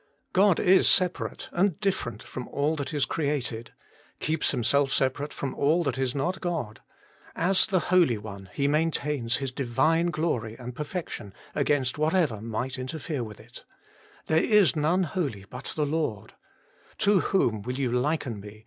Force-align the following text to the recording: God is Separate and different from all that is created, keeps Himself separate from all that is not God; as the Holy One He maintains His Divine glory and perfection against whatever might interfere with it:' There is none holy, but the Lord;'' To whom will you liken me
God 0.33 0.59
is 0.59 0.89
Separate 0.89 1.47
and 1.51 1.79
different 1.79 2.23
from 2.23 2.47
all 2.47 2.75
that 2.77 2.91
is 2.91 3.05
created, 3.05 3.69
keeps 4.19 4.49
Himself 4.49 4.91
separate 4.91 5.31
from 5.31 5.53
all 5.53 5.83
that 5.83 5.99
is 5.99 6.15
not 6.15 6.41
God; 6.41 6.79
as 7.35 7.67
the 7.67 7.77
Holy 7.93 8.17
One 8.17 8.49
He 8.51 8.67
maintains 8.67 9.35
His 9.35 9.51
Divine 9.51 10.07
glory 10.07 10.55
and 10.57 10.75
perfection 10.75 11.35
against 11.53 11.99
whatever 11.99 12.41
might 12.41 12.79
interfere 12.79 13.23
with 13.23 13.39
it:' 13.39 13.63
There 14.25 14.43
is 14.43 14.75
none 14.75 15.03
holy, 15.03 15.45
but 15.47 15.65
the 15.65 15.85
Lord;'' 15.85 16.33
To 17.05 17.19
whom 17.19 17.61
will 17.61 17.77
you 17.77 17.91
liken 17.91 18.39
me 18.39 18.59